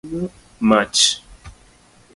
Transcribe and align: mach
mach 0.69 1.01